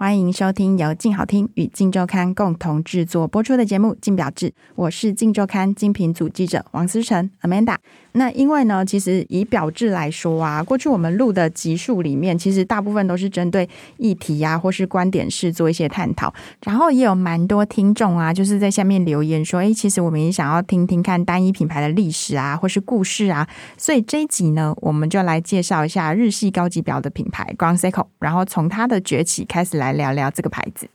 [0.00, 7.74] 欢迎收听由静好听与静周刊共同制作播出的节目《静表志》，我是静周刊精品组记者王思成 Amanda。
[8.12, 16.32] 那因为呢，其实以表志来说啊，过去我们录的集数里面，其实大部分都是针对议题啊，或是观点式做一些探讨。
[16.64, 23.46] 然后也有蛮多听众啊，就是在下面留言说，哎，其实我们也想要听听看单一品牌的历史啊，或是故事啊。
[23.76, 30.88] 所以这一集呢，我们就来介绍一下日系高级表的品牌 Grand Seiko，然后从它的崛起开始来聊聊这个牌子。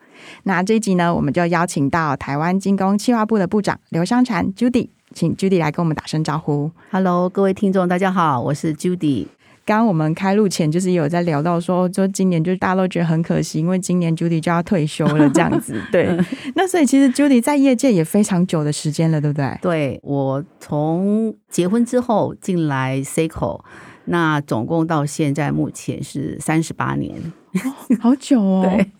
[0.43, 4.89] 那这一集呢，我们就邀请到台湾精工企划部的部长刘香婵 Judy。
[5.13, 6.71] 请 Judy 来跟我们打声招呼。
[6.89, 9.27] Hello，各位听众，大家好，我是 Judy。
[9.65, 15.79] 刚刚我们开录前就是有在聊到说，就今年就大家都觉得很可惜，因为今年 Judy 就要退休了这样子。
[15.91, 16.17] 对，
[16.55, 19.57] 那所以其实 Judy 在业界也非常久的时间了，对不对？
[19.61, 23.61] 对，我从结婚之后进来 Seiko，
[24.05, 27.15] 那总共到现在目前是三十八年，
[27.53, 28.63] 哦，好久哦。
[28.69, 28.91] 对，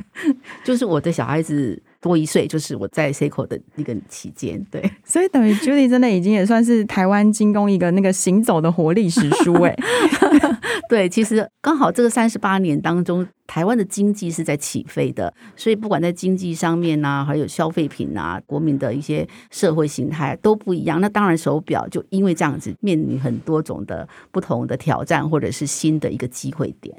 [0.64, 1.82] 就是我的小孩子。
[2.04, 9.74] 多一岁，就是我在 Seiko 的一个期间，对，所以等于 Judy 真的已经也算是台湾精工一个那个行走的活历史书哎。
[10.90, 21.00] 对，其实刚好这个三十八年当中，台湾的经济是在起飞的，所以不管在经济上面呐、啊，还有消费品啊，国民的一些社会形态都不一样。
[21.00, 26.94] 那当然，手表就因为这样子，面临很多种的不同的挑战，或者是新的一个机会点。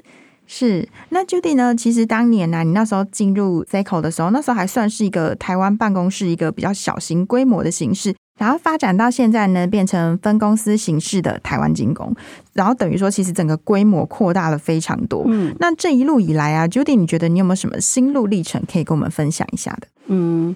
[0.47, 1.75] 是，那 Judy 呢？
[1.75, 12.15] 其实当年呢、啊，你那时候进入 Seiko 的时候，那时候还算是一个台湾办公室一个比较小型规模的形式，然后发展到现在呢，变成分公司形式的台湾精工，
[12.53, 15.23] 然后等于说，其实整个规模扩大了非常多。
[15.27, 19.87] 嗯，那这一路以来啊，Judy，你觉得你有没有什么心路历程可以跟我们分享一下的？
[20.07, 20.55] 嗯。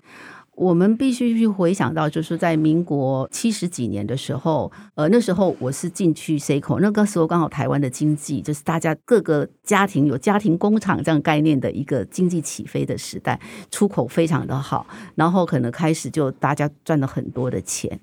[0.60, 13.40] 我们必须去回想到，就是在民国七十几年的时候，呃，那时候我是进去 C 口那个时候刚好台湾的经济就是大家各个家庭有家庭工厂这样概念的一个经济起飞的时代，
[13.72, 17.98] 出口非常的好，然后可能开始就大家赚了很多的钱。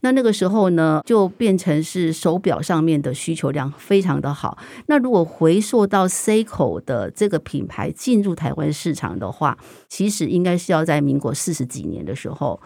[0.00, 4.56] 那那个时候呢，就变成是手表上面的需求量非常的好。
[4.86, 9.58] 那如果回溯到 C 口的这个品牌进入台湾市场的话，
[9.90, 12.60] 其实应该是要在民国四十几年的时候，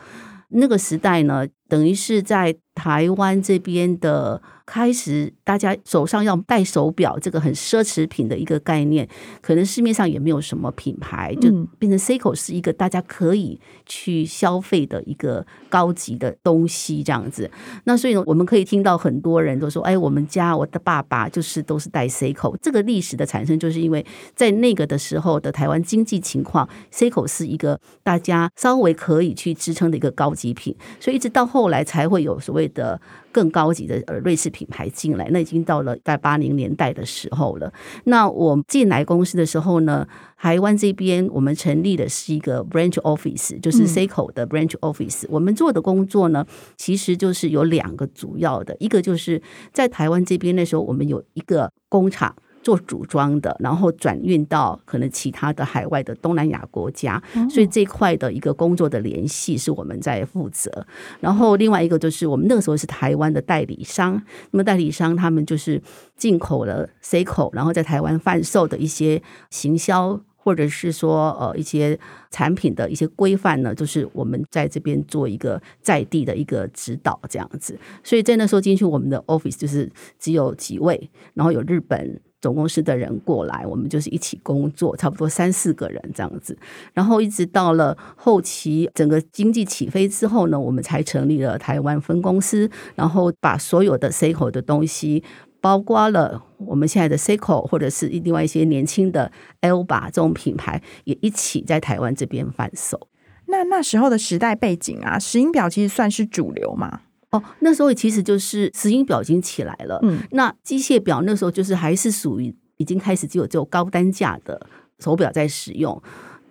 [0.49, 4.43] 那个时代呢，等于是在台湾这边的。
[4.65, 9.07] 开始，大家手上要戴手表，这个很奢侈品的一个概念，
[9.43, 17.51] 可能市面上也没有什么品牌，就变成 Seiko 是一个大家可以去消费的一个高级的东西，这样子。
[17.85, 33.01] 那所以呢，我们可以听到很多人都说：“哎，我们家我的爸爸就是都是戴 Seiko。”这个历史的产生，就是因为在那个的时候的台湾经济情况，Seiko 是一个大家稍微可以去支撑的一个高级品，所以一直到后来才会有所谓的。
[33.33, 37.73] 更高级的呃瑞士品牌进来，那已经到了在八零年代的时候了。
[38.05, 40.07] 那我进来公司的时候呢，
[40.37, 45.25] 台湾这边我们成立的是一个 branch office，就是 Seiko 的 branch office。
[45.31, 46.47] 我们做的工作呢，
[46.77, 49.41] 其实就是有两个主要的，一个就是
[49.73, 52.37] 在台湾这边那时候我们有一个工厂。
[52.63, 60.87] 做组装的，然后转运到可能其他的海外的东南亚国家，所以这块的一个工作的联系是我们在负责。
[61.21, 64.23] 然后另外一个就是我们那个时候是台湾的代理商，
[64.53, 65.83] 那么代理商他们就是
[66.17, 69.21] 进口了 Seiko，然后在台湾贩售的一些
[69.51, 71.99] 行销或者是说呃一些
[72.31, 77.79] 产品的一些规范呢，就是我们在这边做一个在地的一个指导这样子。
[78.05, 82.21] 所以在那时候进去我们的 office 就是只有几位，然后有日本。
[82.43, 86.59] 总公司的人过来，我们就是一起工作，差不多三四个人这样子。
[86.93, 95.23] 然后一直到了后期，整个经济起飞之后呢，我们才成立了台湾分公司，然后把所有的 CEO 的东西，
[95.61, 99.31] 包括了我们现在的 Seiko，或者是另外一些年轻的
[99.61, 103.09] Alba 这种品牌，也一起在台湾这边贩售。
[103.47, 107.03] 那那时候的时代背景啊，石英表其实算是主流嘛？
[107.33, 114.67] 哦，那时候其实就是石英表已经起来了，嗯，那机械表那时候就是还是属于已经开始只有只有高单价的
[114.99, 116.01] 手表在使用。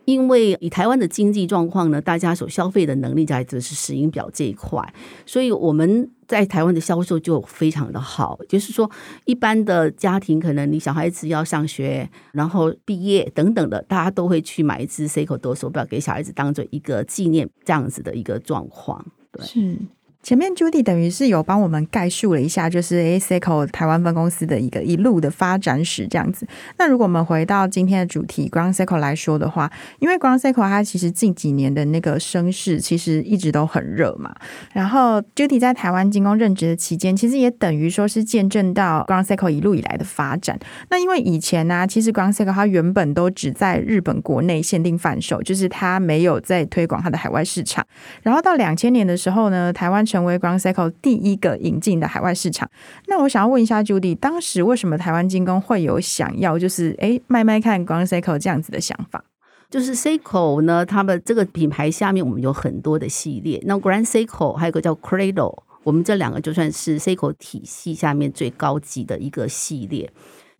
[0.05, 4.81] 因为以台湾的经济状况呢，大家所消费的能力在就是石英表这一块，
[5.27, 8.39] 所以我们在台湾的销售就非常的好。
[8.49, 8.89] 就是说，
[9.25, 19.05] 一般的家庭可能你小孩子要上学，然后毕业等等的，大家都会去买一只 Seiko 多手表给小孩子当做一个纪念，这样子的一个状况。
[19.31, 19.77] 对，是。
[20.23, 26.47] 前面 Judy 等于是有帮我们概述了一下，就是 Seiko 台湾分公司的一个一路的发展史这样子。
[26.77, 34.35] 那如果我们回到今天的主题 Ground Seiko 来说的话，因为 Ground Seiko 它其实近几年的那个声势其实一直都很热嘛。
[34.73, 40.59] 然后 Judy 在台湾精工任职的期间，其实也等于说是见证到 Ground Seiko 一路以来的发展。
[40.91, 47.83] 那因为以前呢、其实 Ground Seiko 它原本都只在日本国内限定贩售，就是它没有在推广它的海外市场。
[48.21, 52.69] 然后到两千年的时候呢，台湾成为 Grand Seiko 第一个引进的海外市场，
[53.07, 59.23] 那我想要问一下 Judy，当时为什么台湾精工会有想要就是哎卖卖看 Grand Seiko 这样子的想法？
[59.69, 70.11] 就是 Seiko 呢，他们这个品牌下面我们有很多的系列，那 Grand Seiko 还有个叫 Credo，我们这两个就算是 Seiko 体系下面最高级的一个系列。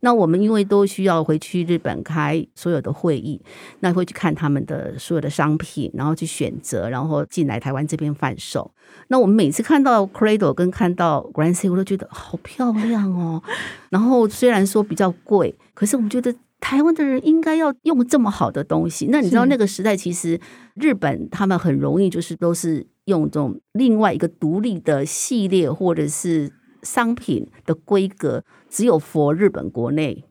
[0.01, 3.41] 那我们因为都需要回去日本开所有的会议，
[3.79, 8.69] 那会去看他们的所有的商品，然后去选择，然后进来台湾这边贩售。
[9.07, 13.41] 那我们每次看到 Credo 跟看到 Grand Seiko 我都觉得好漂亮哦。
[13.89, 19.07] 然后虽然说比较贵，可是我们觉得台湾的人应该要用这么好的东西。
[19.09, 20.39] 那你知道那个时代其实
[20.75, 26.51] 日本他们很容易就是都是用这种另外一个独立的系列或者是。
[26.83, 30.25] 商品的规格只有佛日本国内。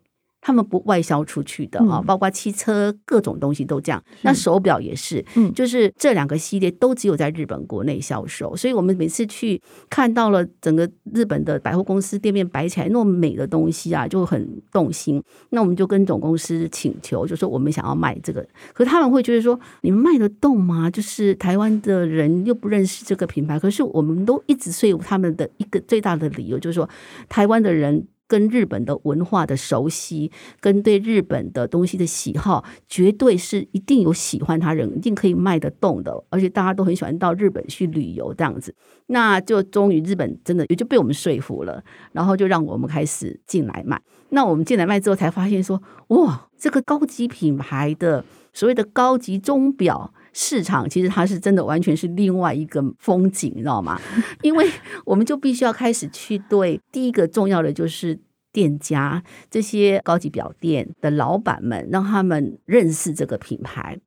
[0.51, 4.03] 他们不外销出去的啊，嗯、包括汽车各种东西都这样。
[4.23, 8.57] 那手表也是，嗯，就是这两个系列都只有在日本国内销售。
[8.57, 15.23] 所以我们每次去看到了整个日本的百货公司店面摆起来那么美的东西啊，就很动心。
[15.51, 18.45] 那我们就跟总公司请求，就说我们想要卖这个，
[18.75, 20.91] 可他们会觉得说，你们卖得动吗？
[20.91, 26.89] 就是台湾的人又不认识这个品牌，可是我们都一直说服他们的一个最大的理由，就是说
[27.29, 28.05] 台湾的人。
[28.31, 30.31] 跟日本的文化的熟悉，
[30.61, 36.23] 跟对日本的东西的喜好，绝对是一定有喜欢他人，一定可以卖得动的。
[36.29, 38.73] 而且大家都很喜欢到日本去旅游这样子，
[39.07, 41.83] 那就终于日本真的也就被我们说服了，
[42.13, 44.01] 然后就让我们开始进来卖。
[44.29, 50.15] 那我们进来卖之后，才发现说，哇，这个高级品牌的所谓的高级钟表。
[50.33, 54.01] 市场其实它是真的完全是另外一个风景，你知道吗？
[54.43, 54.71] 因为
[55.05, 58.19] 我们就必须要开始去对第一个重要的就是
[58.53, 63.99] 店家这些高级表店的老板们，让他们认识这个品牌。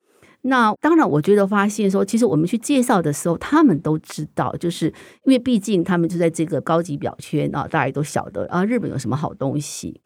[0.46, 10.02] 那当然，我觉得发现说，其实我们去介绍的时候，他们都知道，就是因为毕竟他们就在这个高级表圈啊，大家都晓得啊，日本有什么好东西。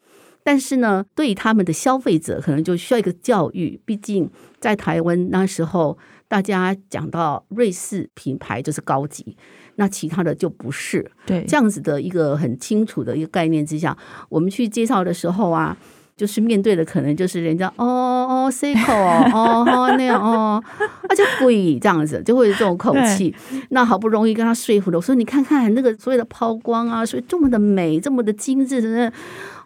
[0.48, 3.78] 但是呢，对于他们的消费者，可能就需要一个教育。
[3.84, 9.36] 毕竟在台湾那时候，大家讲到瑞士品牌就是高级，
[9.74, 11.10] 那其他的就不是。
[11.26, 13.94] 对，这样子的一个很清楚的一个概念之下，
[14.30, 15.76] 我们去介绍的时候啊，
[16.16, 18.90] 就是面对的可能就是人家哦哦 Seiko
[19.30, 20.64] 哦哦那样哦，
[21.10, 23.34] 而且贵这样子，就会有这种口气。
[23.68, 29.12] 那好不容易跟他说服了，我说你看看那个所谓的抛光啊，所以这么的美，这么的精致，真的。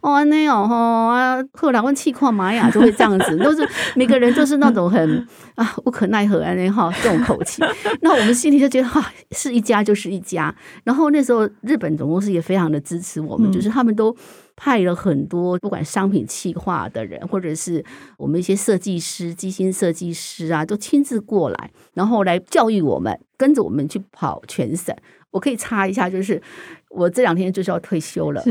[0.03, 7.63] 哦，那样哈啊，后来问气矿玛雅就会这样子，都是每个人都是那种很啊无可奈何啊那哈这种口气。
[8.01, 10.55] 那我们心里就觉得哈、啊，是一家就是一家。
[10.83, 14.15] 然后那时候日本总公司也非常的支持我们，嗯、就是他们都
[14.57, 17.85] 派了很多不管商品企划的人，或者是
[18.19, 24.93] 我们一些设计师、机芯设计师啊，都亲自过来，然后来教育我们，跟着我们去跑全省。
[25.31, 26.43] 我可以插一下，就是
[26.91, 28.43] 我这两天就是要退休了。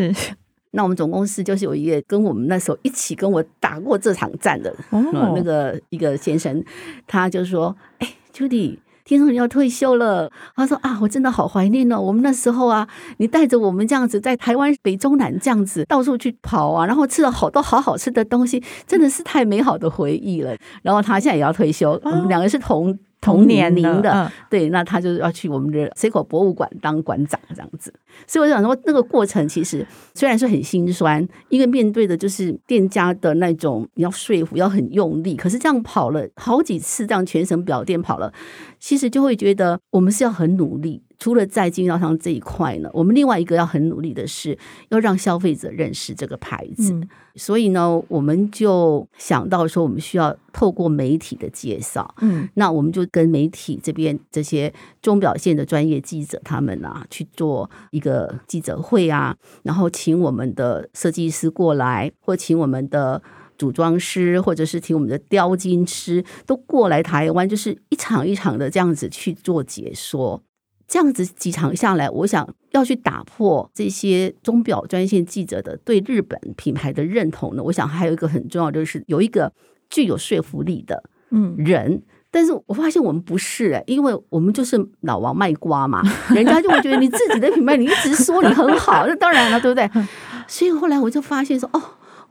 [0.71, 5.03] 那我们总公司就是有一个跟我们那时候一起跟我打过这场战的、oh.
[5.35, 6.63] 那个一个先生，
[7.05, 12.87] 他就说：“哎，Judy，听说你要退休了。”他说：“啊，我真的好怀念哦，我们那时候啊，
[13.17, 22.13] 你带着我们这样子在台湾北中南这样子到处去跑啊，然后吃了好多好好吃的东西，真的是太美好的回忆了。”然后他现在也要退休，oh.
[22.13, 22.97] 我们两个是同。
[23.21, 27.93] 同年龄的，嗯、对，那他就是要去我们的 Seiko 博物馆当馆长这样子，
[28.25, 29.85] 所以我想说，那个过程其实
[30.15, 38.33] 虽然是很心酸，因为面对的就是店家的那种你要说服，要很用力，可是这样跑了好几次，这样全省表店跑了，
[38.79, 41.03] 其实就会觉得我们是要很努力。
[41.21, 44.57] 除了在经销商这一块呢，我们另外一个要很努力的是
[44.89, 46.93] 要让消费者认识这个牌子。
[46.93, 52.15] 嗯、所以呢，我们就想到说，我们需要透过媒体的介绍。
[52.21, 63.21] 嗯，那我们就跟媒体这边这些钟表线的专业记者他们啊去做一个记者会啊，然后请我们的设计师过来，或请我们的
[63.59, 70.41] 组装师，或者是请我们的雕金师，都过来台湾，就是一场一场的这样子去做解说。
[70.91, 77.63] 这样子几场下来，我想要去打破这些钟表专线记者的对日本品牌的认同呢。
[77.63, 79.53] 我想还有一个很重要，就是有一个
[79.89, 81.93] 具有说服力的嗯人。
[81.93, 86.01] 嗯但是我发现我们不是哎，因为我们就是老王卖瓜嘛，
[86.33, 89.89] 人家就会觉得你自己的品牌，你一直说你很好，那当然了，对不对？
[90.47, 91.81] 所以后来我就发现说，哦，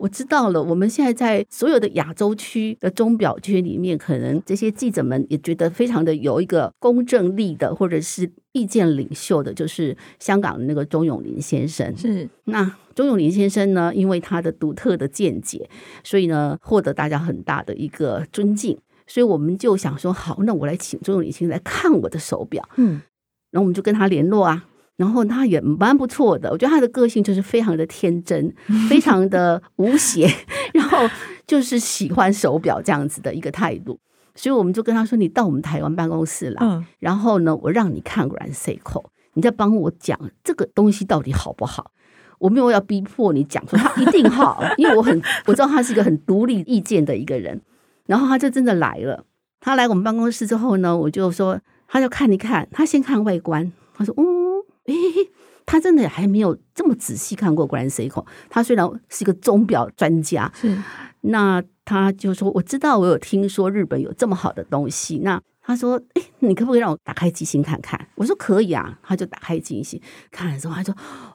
[0.01, 11.95] 我知道了，我们现在在所有的亚洲区的钟表圈里面，可能这些记者们也觉得非常的有一个公正力的，或者是意见领袖的，就是香港的那个钟永林先生。
[11.99, 15.69] 是那钟永林先生呢，因为他的独特的见解，
[16.03, 18.79] 所以呢，获得大家很大的一个尊敬。
[19.07, 22.67] 所以我们就想说，好，那我来请钟永林先生来看我的手表。
[22.77, 23.03] 嗯，
[23.51, 24.65] 然后我们就跟他联络啊，
[25.01, 26.51] 然后他也蛮不错的。
[26.51, 28.55] 我觉得他的个性就是非常的天真，
[28.91, 30.29] 非常的无邪，
[30.75, 30.99] 然后
[31.47, 33.99] 就是喜欢手表这样子的一个态度。
[34.35, 41.93] 所以我们就跟他说：“你到我们台湾办公室来，嗯，然后呢，我让你看 Grand Seiko，你再帮我讲这个东西到底好不好？
[42.39, 47.59] 我没有要逼迫你讲说他一定好，因为我很 我知道他是一个很独立意见的一个人。”
[48.05, 49.25] 然后他就真的来了。
[49.61, 52.69] 他来我们办公室之后呢，我就说，他就看一看。
[52.71, 54.25] 他先看外观，他说：“嗯，
[54.91, 55.31] 诶，
[55.67, 58.27] 他真的还没有这么仔细看过 Grand Seiko。
[58.49, 60.77] 他虽然是一个钟表专家，是
[61.23, 65.19] 那他就说，我知道，我有听说日本有这么好的东西。
[65.25, 70.01] 那。”他说：“哎，你可不可以让我打开机芯看看？”我说：“可以啊。”他就打开机芯
[70.33, 70.93] 看了之后，他说：“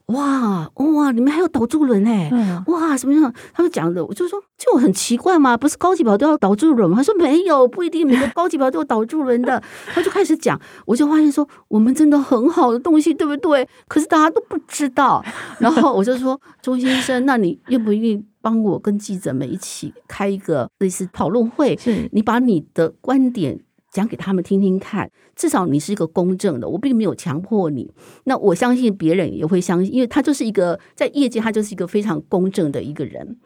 [0.08, 2.30] 哇哇，里面还有导柱轮哎！
[2.34, 13.66] 嗯、哇，什么样？”他就讲的，我就说：“就很奇怪嘛，不是高级表都要导柱轮吗？”他说：“没有，不一定每个高级表都有导柱轮的。”他就开始讲，我就发现说：“我们真的很好的东西，对不对？
[13.88, 15.24] 可是大家都不知道。”
[15.60, 21.78] 然后我就说：“钟先生，那你愿不愿意帮我跟记者们一起开一个类似讨论会？
[21.78, 23.62] 是你把你的观点。”
[23.96, 27.90] 讲给他们听听看，至少你是一个公正的，我并没有强迫你。
[28.26, 33.38] 那我相信别人也会相信，因为他就是一个在业界，他就是一个非常公正的一个人，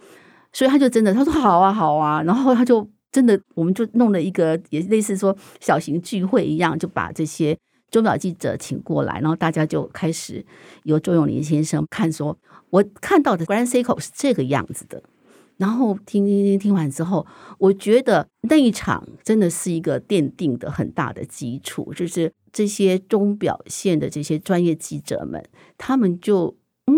[0.52, 7.56] 所以他就真的他说好啊好啊，然后他就真的我们就弄了一个也类似说小型聚会一样，就把这些
[7.92, 10.44] 钟表记者请过来，然后大家就开始
[10.86, 12.36] 由周永林先生看说，
[12.72, 15.04] 我看到的 Grand Seiko 是这个样子的。
[15.60, 25.44] 然后听听听听完之后，我觉得那一场真的是一个奠定的很大的基础，就是这些钟表线的这些专业记者们，
[25.78, 26.56] 他们就
[26.88, 26.96] 嗯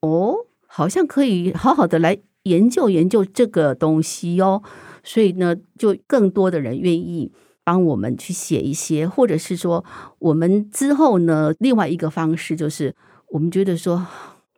[0.00, 0.34] 哦，
[0.66, 4.64] 好像可以好好的来研究研究这个东西哦。
[5.04, 7.30] 所以呢，就更多的人愿意
[7.62, 9.84] 帮我们去写一些，或者是说，
[10.18, 12.96] 我们之后呢，另外一个方式就是，
[13.28, 14.04] 我们觉得说。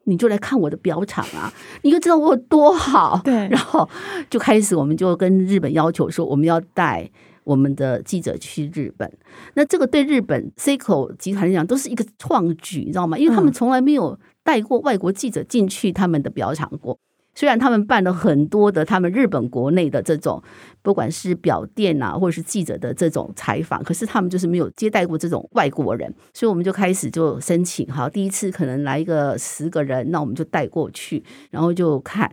[0.04, 3.20] 你就来看我的表场啊， 你就知道我有多好。
[3.24, 3.88] 对， 然后
[4.30, 7.10] 就开始，我们就跟日本要求说，我们要带
[7.44, 9.10] 我们的记者去日本。
[9.54, 13.18] 那这个对日本 Seiko 集团来讲都是一个创举，你知道吗？
[13.18, 16.98] 因为他们从来没有带过外国记者进去他们的表场过。
[17.34, 20.42] 虽然他们办了很多的他们日本国内的这种，
[20.82, 32.30] 不管是表店啊，或者是记者的这种采访，可是他们就是没有接待过这种外国人，所以我们就开始就申请，好，第一次可能来一个十个人，那我们就带过去，然后就看。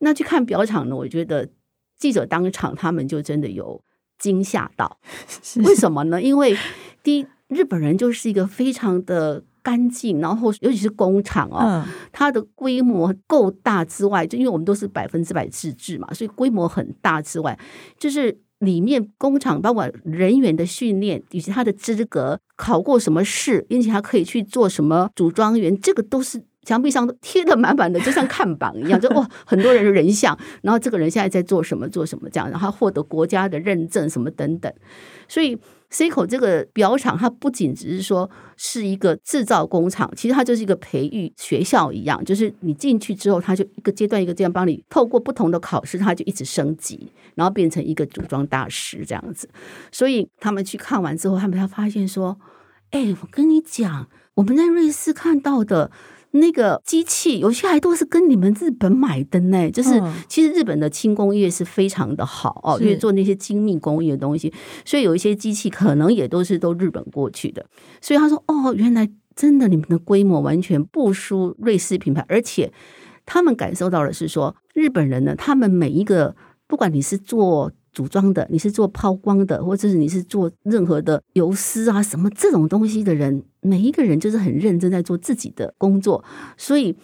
[0.00, 1.48] 那去看表场呢，我觉得
[1.98, 3.82] 记者当场他们就真的有
[4.18, 4.98] 惊吓到，
[5.64, 6.20] 为什么呢？
[6.20, 6.56] 因为
[7.02, 9.44] 第一，日本人就是一个非常的。
[9.64, 17.58] 干净，然后尤其是工厂哦，嗯、它的规模够大之外，就因为我们都是百分之百自制嘛，所以规模很大之外，
[17.98, 34.70] 就是里面工厂包括人员的训练以及他的资格，考过什么试，并且他可以去做什么组装员，这个都是墙壁上都贴的满满的，就像看榜一样， 就哇，很多人的人像，然后这个人现在在做什么做什么这样，然后获得国家的认证什么等等，
[35.26, 35.58] 所以。
[35.94, 49.48] C 口这个表厂，它不仅只是说是一个制造工厂，其实它就是一个培育学校一样，就是你进去之后，它就一个阶段一个这样帮你透过不同的考试，它就一直升级，然后变成一个组装大师这样子。
[49.92, 52.36] 所以他们去看完之后，他们才发现说
[52.90, 55.92] ：“哎，我跟你讲，我们在瑞士看到的。”
[56.36, 64.52] 那个机器有些还都是跟你们日本买的呢，就是其实日本的轻工业是非常的好哦，因为做那些精密工艺的东西，
[64.84, 67.64] 所以有一些机器可能也都是都日本过去的。
[68.00, 72.72] 所以他说：“哦，原来真的你们的规模完全不输瑞士品牌，而且
[73.24, 76.34] 他们感受到的是说，日本人呢，他们每一个
[76.66, 86.22] 不管你是做。”组装的，你是做抛光的，或者是你是做任何的油丝啊什么这种东西的人，每一个人就是很认真在做自己的工作，
[86.56, 86.96] 所以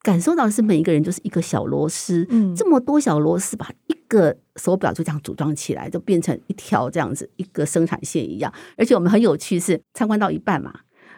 [0.00, 8.52] 感受到的是每一个人就是一个小螺丝，嗯，这么多小螺丝把一个手表就这样组装起来，就变成一条这样子一个生产线一样。
[8.78, 10.72] 而且我们很有趣是参观到一半嘛，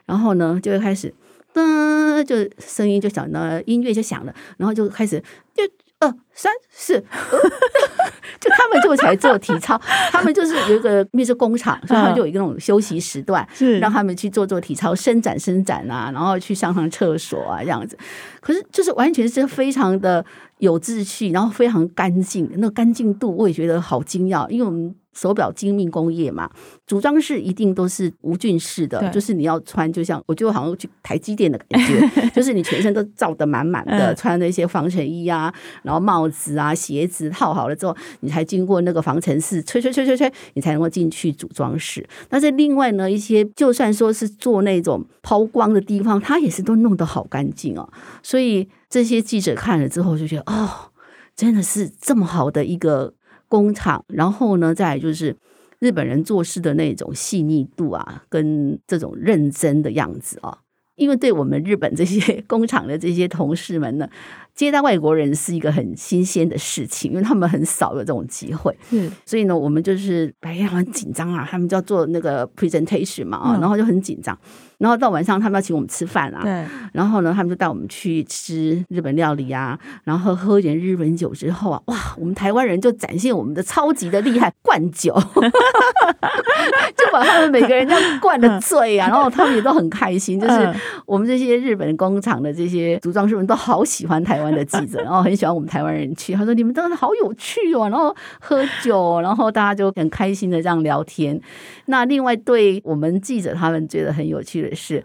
[0.07, 1.13] 然后呢就会开始
[1.53, 5.23] 噔，就声音就响了，音乐就响了，然后就开始
[5.55, 5.63] 就。
[6.05, 6.99] 二三四，
[8.41, 9.81] 就他们就才做体操，
[10.11, 17.97] 他们就是有一个密室工厂，所以他们就有一个那种休息时段，是让他们去做做体操，伸展伸展啊，然后去上上厕所啊这样子。
[18.41, 20.25] 可是就是完全是非常的
[20.59, 24.95] 有秩序，然后非常干净，那个干净度我也觉得好惊讶，因为我们。
[25.17, 26.51] 手表精密工业嘛，
[26.89, 42.05] 组装式一定都是无菌式的，就是你要穿，就像我就好像去台积电的感觉， 就是你全身都罩得满满的，穿那些防尘衣啊，然后帽子啊、鞋子套好了之后，你才经过那个防尘室吹吹吹吹吹，你才能够进去组装室。
[42.29, 47.89] 但是另外呢，一些就算说是做那种抛光的地方，它也是都弄得好干净哦。
[48.21, 50.93] 所以这些记者看了之后就觉得，哦，
[51.35, 53.15] 真的是这么好的一个。
[53.47, 55.37] 工厂，然后呢，再来就是
[55.79, 60.59] 日本人做事的那种细腻度啊，跟这种认真的样子啊，
[60.97, 64.09] 因为对我们日本这些工厂的这些同事们呢。
[64.55, 74.39] 接待外国人是一个很新鲜的事情，因为他们很少有这种机会，嗯，所以呢，我们就是白天很紧张啊，他们就要做那个 presentation 嘛，啊、嗯，然后就很紧张，
[74.85, 85.13] 然后到晚上他们要请我们吃饭啊，对，然后呢，他们就带我们去吃日本料理啊，然后喝一点日本酒之后啊，哇，我们台湾人就展现我们的超级的厉害，灌酒，
[86.97, 90.75] 就把他们每个人这样灌的醉啊， 然后他们也都很开心，就是
[91.07, 94.55] 我们这些日本工厂的这些组装师们都好喜欢台湾。
[94.55, 101.41] 的记者，然 后很喜欢我们台湾人去，他说你们真的好有趣哦，然后喝酒，然后大家就很开心的这样聊天。
[101.87, 105.05] 那另外对我们记者他们觉得很有趣的是。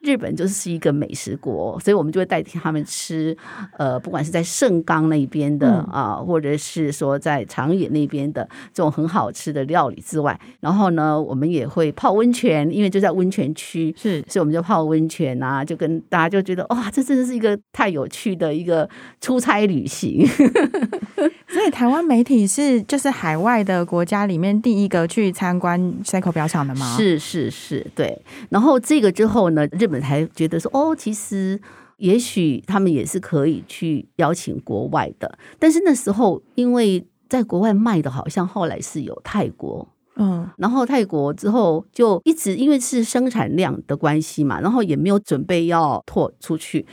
[0.00, 3.36] 日本就是一个美食国，所以我们就会代替他们吃，
[3.76, 18.88] 呃，不管是在盛冈那边的啊，或者是说在长野那边的这种很好吃的料理之外，然后呢，我们也会泡温泉，因为就在温泉区，是，所以我们就泡温泉啊，就跟大家就觉得哇，这真的是一个太有趣的一个
[19.20, 20.24] 出差旅行。
[21.48, 26.94] 所以台湾媒体是就是海外的国家里面第一个去参观 Seiko 表厂的吗？
[26.96, 28.16] 是是是，对。
[28.50, 31.58] 然后这个之后呢，日我们才觉得说，哦，其实
[31.96, 35.38] 也许他们也是可以去邀请国外的。
[35.58, 46.84] 但是那时候，因为在国外卖的好像后来是有泰国，嗯，然后泰国之后就一直因为是生产量的关系嘛，然后也没有准备要拓出去。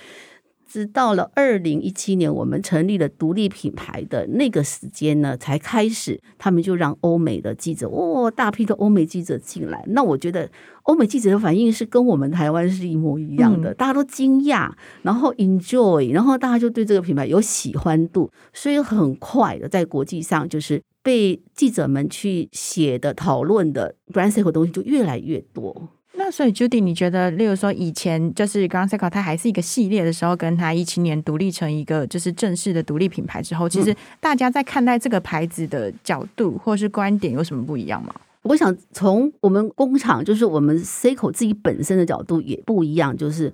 [0.76, 9.82] 直到了二零一七年，我们成立了独立品牌的那个时间呢，才开始，他们就让欧美的记者，哦，大批的欧美记者进来。
[9.88, 10.52] 那我觉得
[10.84, 14.70] 欧美记者的反应是跟我们台湾是一模一样的，大家都惊讶，
[15.04, 25.88] 然后 enjoy，然后大家就对这个品牌有喜欢度，所以很快的在国际上就是被记者们去写的、讨论的 brand Seiko 的东西就越来越多。
[26.18, 38.14] 那所以，Judy，你觉得，例如说，以前就是 Grand Seiko 它还是一个系列的时候，跟它一七年独立成一个就是正式的独立品牌之后，其实大家在看待这个牌子的角度或是观点有什么不一样吗？
[38.44, 43.54] 我想从我们工厂，就是我们 Seiko 自己本身的角度也不一样，就是。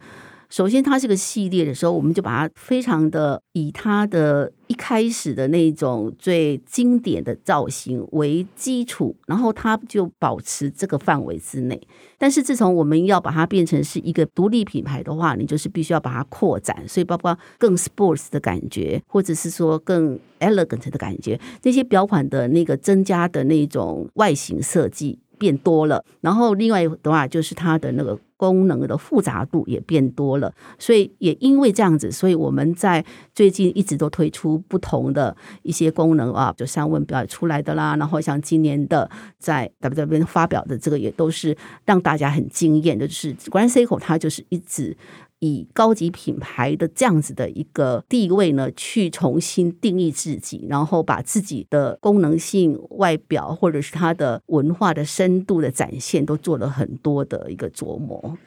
[0.51, 11.81] 首先，它是个系列的时候，我们就把它非常的以它的一开始的那种最经典的造型为基础，然后它就保持这个范围之内。
[12.17, 26.03] 但是，自从我们要把它变成是一个独立品牌的话，你就是必须要把它扩展，所以包括更 sports 的感觉，或者是说更 elegant 的感觉，那些表款的那个增加的那种外形设计变多了。
[26.19, 28.19] 然后，另外的话就是它的那个。
[28.41, 44.97] 功能的复杂度也变多了，所以也因为这样子，所以我们在最近一直都推出不同的一些功能啊，就三问表出来的啦，然后像今年的在 W W 发表的这个也都是让大家很惊艳的，就是 Grand Seiko 它就是一直。
[45.41, 58.37] 以高级品牌的这样子的一个地位呢，去重新定义自己，然后把自己的功能性、外表或者是它的文化的深度的展现，都做了很多的一个琢磨。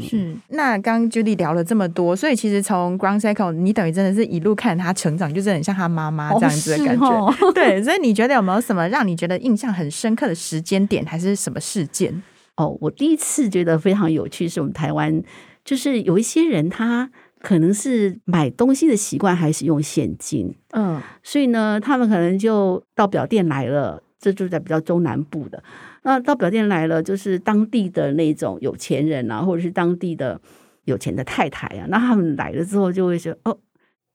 [0.00, 7.06] 是，那刚刚 Judy 聊了这么多，所以其实从 Seiko，你等于真的是一路看他成长，就是很像他妈妈这样子的感觉。
[7.06, 12.22] 哦哦、 对，所以你觉得有没有什么让你觉得印象很深刻的时间点，还是什么事件？
[12.56, 15.22] 哦，我第一次觉得非常有趣，是我们台湾。
[15.70, 17.08] 就是有一些人，他
[17.40, 25.62] 可能是买东西的习惯还是用现金，嗯，所以呢，他们可能就到表店来了，这就在比较中南部的。
[26.02, 30.40] 那到表店来了，就是当地的那种有钱人啊，或者是当地的
[30.86, 33.56] 有钱的太太啊，那他们来了之后就会说：“哦，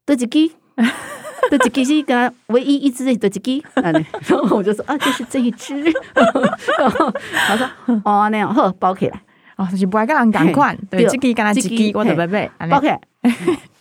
[0.05, 0.51] 多几只，
[1.49, 3.93] 多几只是跟唯一一只的多几只，然
[4.45, 5.73] 后我就说啊，就是这一只，
[6.77, 7.09] 然后
[7.47, 7.65] 他说
[8.03, 9.21] 哦那样好包起来，
[9.55, 12.97] 哦就是不爱跟人同款，对，自己跟他自己我特别买，OK，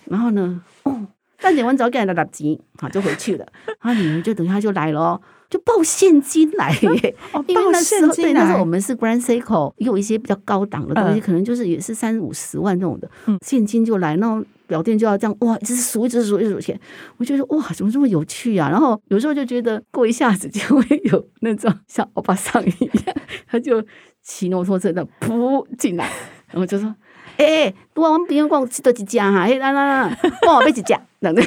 [0.07, 1.07] 然后呢，哦，
[1.41, 3.47] 但结完早给人拿钱，好就回去了，
[3.83, 5.21] 然 后女儿就等一下就来了。
[5.51, 6.73] 就报现金来。
[6.73, 16.81] 耶， 哦、 因为那时候报现金那时候我们是 Grand Seiko，也有一些比较高档的东西，嗯、可能就是也是三五十万那种的，嗯、现金就来，然后表店就要这样哇，一直数一直数一直数钱，
[17.19, 18.69] 我觉得哇，怎么这么有趣啊？
[18.69, 22.71] 然后有时候就觉得过一下子就会有那种像欧巴桑一
[23.07, 23.81] 样，他就
[24.25, 26.11] 骑摩托车的扑进来，
[26.51, 26.93] 然后就说。
[27.37, 31.45] 哎、欸，我我们朋友讲吃多几家哈，哎，啦啦啦，帮我买几家，等等。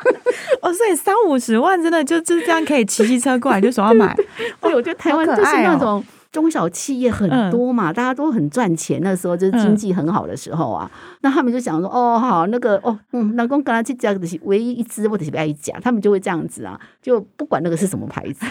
[0.62, 4.16] 哦，所以三五十万真的就就这样可以骑机车过来就说要买。
[4.62, 8.98] 对，我觉得台湾就是那种中小企业很多嘛，大家都很赚钱。
[9.02, 18.46] 那时候就是经济很好的时候啊，那他们就想说，哦，好，那个哦，嗯，老公跟他去家的是唯一一只或者是爱一家，他们就会这样子啊，就不管那个是什么牌子，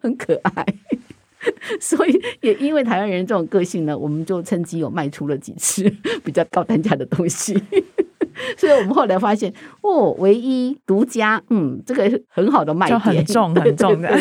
[0.00, 0.64] 很可爱。
[1.80, 5.82] 所以也因为台湾人这种个性呢，我们就趁机有卖出了几次
[6.24, 7.60] 比较高单价的东西。
[8.56, 14.16] 所以我们后来发现，哦，唯一独家，嗯，这个很好的卖点，就很重很重的。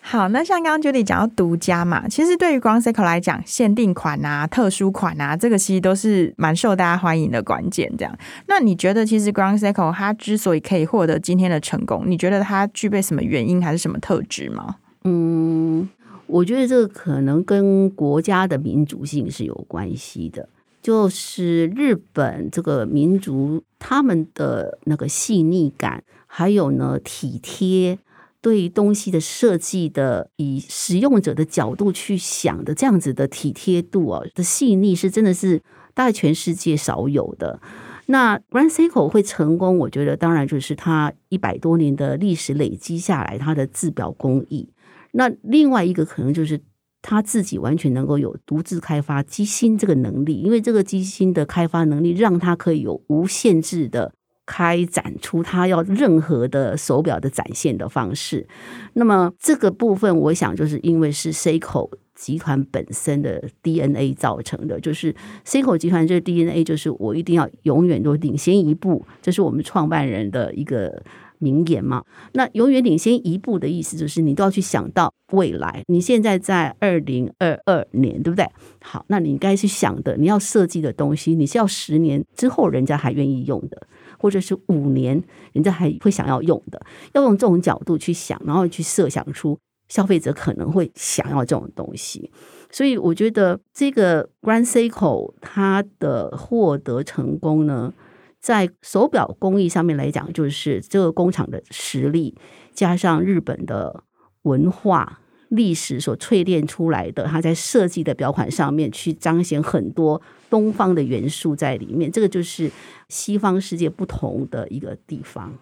[0.00, 7.92] 好，那像刚刚 Judy 讲到独家嘛，其实对于 Grand Seiko 来讲，限定款啊、特殊款啊，这个其实都是蛮受大家欢迎的关键。
[7.98, 14.76] 这样，那你觉得其实 Grand Seiko 它之所以可以获得今天的成功，你觉得它具备什么原因还是什么特质吗？
[15.04, 15.88] 嗯，
[16.26, 20.48] 我觉得这个可能跟国家的民族性是有关系的。
[20.80, 27.98] 就是日本这个民族，他们的那个细腻感，还有呢体贴，
[28.40, 35.60] 对东西的设计的，以使用者的角度去想的这样子的体贴度啊的细腻，是真的是
[35.94, 37.60] 大概全世界少有的。
[38.06, 44.70] 那 Grand Seiko 会成功，我觉得当然就是它一百多年的历史累积下来，它的制表工艺。
[45.18, 46.60] 那另外一个可能就是
[47.02, 54.12] 他自己完全能够有独自开发机芯这个能力，因为这个机芯的开发能力让他可以有无限制的
[54.46, 58.46] 开展出他要任何的手表的展现的方式。
[58.92, 65.12] 那么这个部分，我想就是因为是 Seiko 集团本身的 DNA 造成的，就是
[65.44, 71.02] Seiko 集团这个 DNA 就是我一定要永远都领先一步，这是我们创办人的一个。
[71.38, 75.82] 名言嘛，那永远领先一步的意思就是你都要去想到未来。
[75.86, 78.46] 你现在在二零二二年，对不对？
[78.82, 83.86] 好，那你应该去想的，你要设计的东西，你是要十年之后人家还愿意用的，
[84.18, 85.22] 或者是五年
[85.52, 86.80] 人家还会想要用的，
[87.14, 92.30] 要用这种角度去想，然后去设想出消费者可能会想要这种东西。
[92.70, 97.92] 所以我觉得这个 Grand Seiko 它的获得成功呢，
[98.40, 102.36] 在手表工艺上面来讲，就是这个工厂的实力，
[102.72, 104.04] 加上日本的
[104.42, 112.70] 文化历史所淬炼出来的，它在设计的表款上面去彰显很多东方的元素在里面，这个就是
[113.08, 115.58] 西方世界不同的一个地方。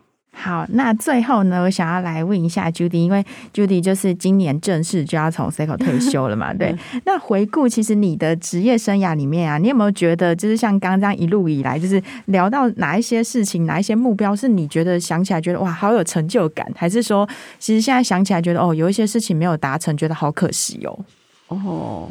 [0.47, 6.73] 好，那最后呢，我想要来问一下 Judy，因为 Judy 就是今年正式就要从 Seiko 退休了嘛， 对。
[7.05, 17.29] 那回顾其实你的职业生涯里面啊，你有没有觉得就是像刚刚这样一路以来，就是聊到哪一些事情，哪一些目标是你觉得想起来觉得哇好有成就感，还是说
[17.59, 20.97] 其实现在想起来觉得哦有一些事情没有达成，觉得好可惜哦？
[21.49, 22.09] 哦，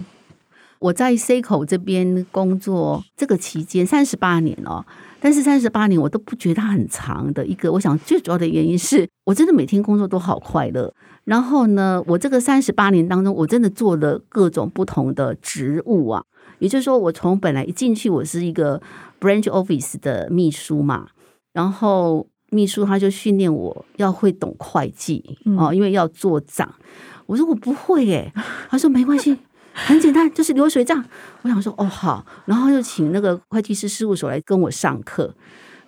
[0.86, 4.86] 我在 Seiko 这边工作这个期间三十八年哦。
[5.20, 10.94] 但是三十八年我都不觉得它很长的一个，我想最主要的原因是我真的每天工作都好快乐。
[11.24, 16.24] 然后呢，我这个三十八年当中，我真的做了各种不同的职务啊。
[16.60, 18.80] 也就是说，我从本来一进去，我是一个
[19.20, 21.08] branch office 的秘书嘛，
[21.54, 25.24] 然后秘书他就训练我要会懂会计
[25.58, 26.72] 哦，因为要做账。
[27.26, 28.32] 我说我不会耶，
[28.70, 29.36] 他说没关系。
[29.78, 31.04] 很简单，就是流水账。
[31.42, 35.36] 我想说，哦好，然后又请那个会计师事务所来跟我上课，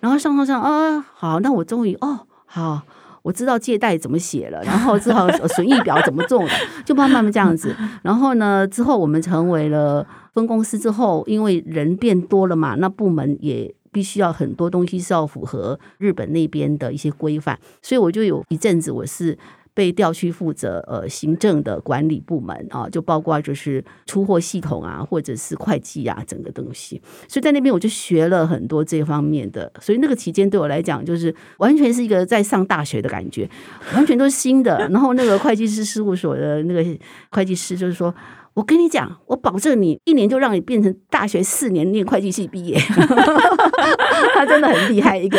[0.00, 2.82] 然后上上上，啊好，那我终于哦好，
[3.22, 6.50] 我知道借贷怎么写了，然后之后损益表怎么做了，
[6.84, 7.74] 就慢慢慢这样子。
[8.02, 19.38] 然后呢，之后我们成为了分公司之后，因为人变多了嘛，那部门也必须要很多东西是要符合日本那边的一些规范，所以我就有一阵子我是。
[19.78, 27.00] 被调去负责呃行政的管理部门啊，就包括就是出货系统啊，或者是会计啊，整个东西。
[27.28, 33.48] 所以在那边我就学了很多这方面的，所以那个期间对我来讲就是完全是一个在上大学的感觉，
[33.94, 34.78] 完全都是新的。
[34.88, 36.84] 然后那个会计师事务所的那个
[37.30, 38.12] 会计师就是说。
[38.58, 42.76] 我跟你讲，我保证你一年就让你变成大学四年念会计系毕业。
[44.34, 45.38] 他真的很厉害，一个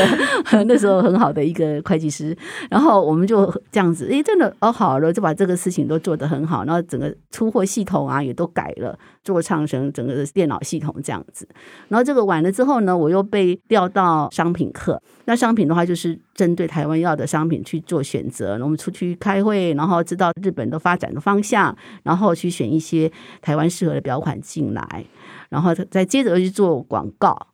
[0.65, 2.35] 那时候很好的一个会计师。
[2.69, 6.63] 然后我们就这样子，诶，真的哦，好了，就把这个事情都做得很好。
[6.63, 11.45] 然后整个出货系统啊也都改了，做创生整个的电脑系统这样子。
[11.89, 15.01] 然后这个完了之后呢，我又被调到商品课。
[15.25, 18.53] 那商品的话，就是针对台湾要的商品去做选择。
[18.63, 23.08] 我们出去开会，然后知道日本的发展的方向，然后去选一些。
[23.41, 25.05] 台湾适合的表款进来，
[25.49, 27.47] 然后再接着去做广告，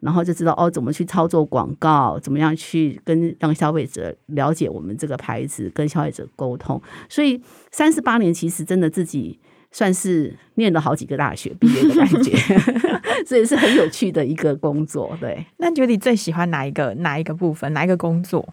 [0.00, 6.80] 然后就知道哦，怎么去操作广告，怎么样去跟让消费者了解我们这个牌子，跟消费者沟通。
[7.08, 9.38] 所以三十八年其实真的自己
[9.70, 12.36] 算是念了好几个大学毕业的感觉，
[13.26, 15.16] 所以是很有趣的一个工作。
[15.20, 18.48] 对，那你觉得你最喜欢哪一个哪一个部分，哪一个工作？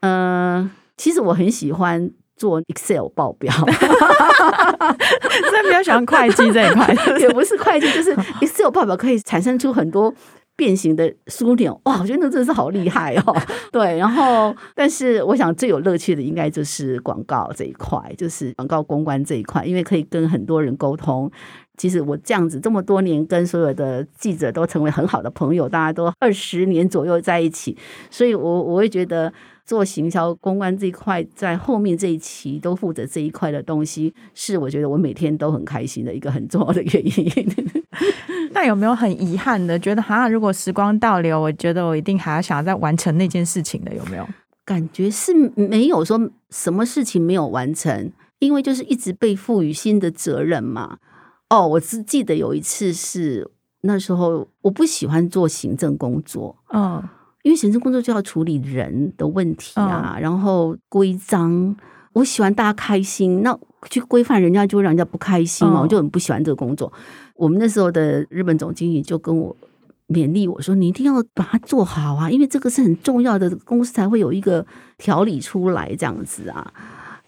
[0.00, 2.10] 嗯、呃，其实我很喜欢。
[2.38, 3.68] 做 Excel 报表，所
[5.58, 6.86] 以比较喜欢会计这一块，
[7.18, 10.14] 也不是会计，就是 Excel 报表可以产生出很多
[10.56, 11.80] 变形的枢纽。
[11.84, 13.36] 哇，我觉得那真的是好厉害哦。
[13.72, 21.30] 对，然后，但是我想最有乐趣的应该就是广告这一块，就是广告公关这一块，因为可以跟很多人沟通。
[21.76, 27.76] 其实我这样子这么多年，跟所有的记者都成为很好的朋友，大家都二十年左右在一起，
[28.10, 29.32] 所以我我会觉得。
[29.68, 37.30] 做行销公关这一块，在后面这一期都负责这一块的东西，是我觉得我每天都很开心的一个很重要的原因。
[38.52, 39.78] 那有没有很遗憾的？
[39.78, 44.26] 觉得好像如果时光倒流，我觉得我一定还要想要再完成那件事情的，有没有？
[44.64, 50.96] 感觉是没有说什么事情没有完成，因为就是一直被赋予新的责任嘛。
[51.50, 53.50] 哦，我只记得有一次是
[53.82, 57.06] 那时候我不喜欢做行政工作，嗯。
[57.42, 61.74] 因为行政工作就要处理人的问题啊，哦、然后规章，
[62.12, 66.92] 我喜欢大家开心，那去规范人家就会让人家不开心嘛，哦、我就很不喜欢这个工作。
[67.34, 69.56] 我们那时候的日本总经理就跟我
[70.08, 76.72] 勉励我说：“你一定要把它做好啊，因为这个是很重要的，公司才会有一个条理出来这样子啊。”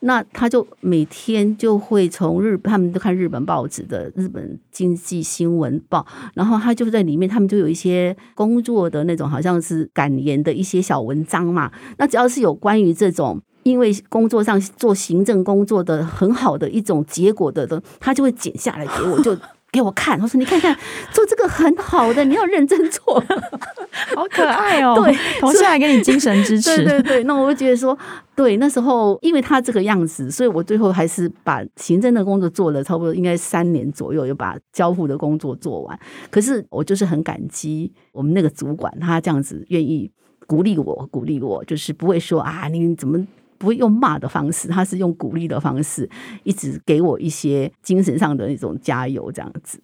[0.01, 11.71] 那他就每天就会从日，他们都看日本报纸的日本经济新闻报，然后他就在里面，他们就有一些工作的那种，好像是感言的一些小文章嘛。
[11.99, 19.37] 那只要是有关于这种，因为工作上做行政工作的很好的一种结果的的，他就会剪下来给我就。
[19.73, 20.77] 给我看，我说你看看，
[21.13, 23.23] 做这个很好的，你要认真做，
[24.17, 25.01] 好可爱哦。
[25.03, 26.77] 对，同事还给你精神支持。
[26.83, 27.97] 对对对，那我就觉得说，
[28.35, 35.99] 对，那时候因为他这个样子，所以我最后还是把行政的工作做了差不多应该三年左右，又把交付的工作做完。
[36.31, 40.11] 可是我就是很感激我们那个主管，他这样子愿意
[40.47, 43.25] 鼓励我，鼓励我，就是不会说啊，你怎么。
[43.61, 46.09] 不会用骂的方式，他是用鼓励的方式，
[46.45, 49.79] 一直给我一些精神上的那种加油，这样子。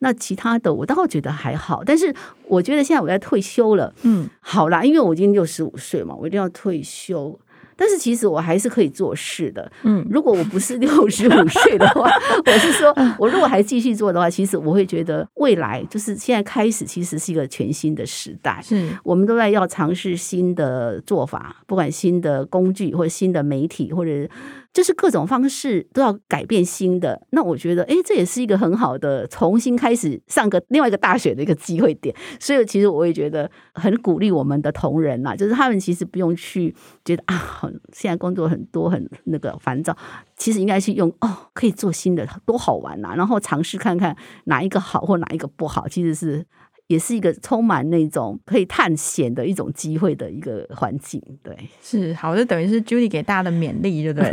[0.00, 2.12] 那其他的我倒觉得还好，但是
[2.48, 7.38] 我觉得现在我要退休了，嗯，好啦，因为我已经六十五岁嘛，我一定要退休。
[7.76, 12.10] 但是其实我还是可以做事的，嗯，如果我不是六十五 岁的话，
[12.46, 18.88] 我是说，我如果还继续做的话，其实我会觉得未来就是现在开始，其实是一个全新的时代，是。
[19.04, 24.28] 我们都在要尝试新的做法，不管新的工具或者新的媒体或者。
[24.76, 32.14] 就是各种方式都要改变新的，那我觉得，哎，这也是一个很好的重新开始上个另外一个大学的一个机会点。
[32.38, 36.74] 所以，其实我也觉得很鼓励我们的同仁呐，就是他们其实不用去
[37.06, 39.96] 觉得啊，很现在工作很多很那个烦躁，
[40.36, 46.44] 其实应该去用哦，可以做新的，多好玩呐，然后尝试看看哪一个好或哪一个不好，其实是。
[46.88, 54.30] 也是一个充满那种可以探险的一种机会的一个环境，对，是好，就等于是 Judy 给大家的勉励，对不 对？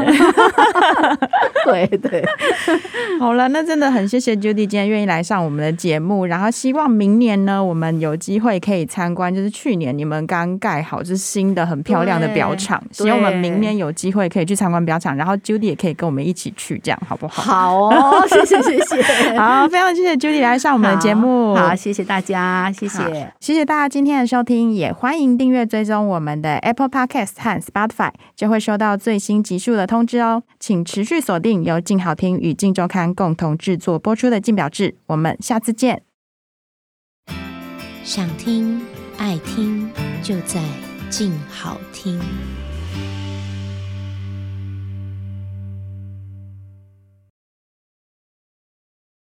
[1.66, 2.24] 对对，
[3.20, 17.42] 好了，那真的很谢谢 Judy 今天愿意来上我们的节目，然后希望明年呢，我们有机会可以参观，就是去年你们刚盖好就是新的很漂亮的表厂，希望我们明年有机会可以去参观表厂，然后 Judy 也可以跟我们一起去，这样好不好？
[17.42, 19.02] 好哦，谢谢谢谢，
[19.40, 22.43] 好，非常谢谢 Judy 来上我们的节目，好，好，谢谢大家。
[22.44, 30.44] 啊，谢谢，谢谢大家今天的收听，也欢迎订阅追踪我们的 Apple Podcast 和 Spotify，就会收到最新集数的通知哦。
[30.60, 36.04] 请持续锁定由静好听与静周刊共同制作播出的《静表志》，我们下次见。
[38.04, 38.82] 想听
[39.18, 39.90] 爱听，
[40.22, 40.62] 就在
[41.10, 42.20] 静好听。